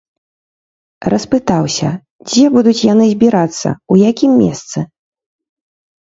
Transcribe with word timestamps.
Распытаўся, 1.13 1.89
дзе 2.29 2.45
будуць 2.55 2.81
яны 2.93 3.05
збірацца, 3.11 3.69
у 3.97 3.99
якім 4.11 4.31
месцы. 4.41 4.79